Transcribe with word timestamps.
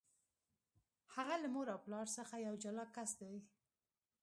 هغه 1.15 1.35
له 1.41 1.47
مور 1.53 1.67
او 1.73 1.79
پلار 1.85 2.07
څخه 2.17 2.35
یو 2.47 2.55
جلا 2.63 2.85
کس 2.95 3.11
دی. 3.21 3.35